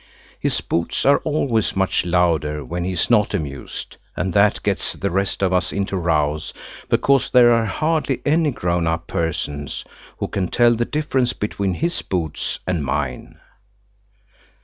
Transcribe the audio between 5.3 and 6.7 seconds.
of us into rows,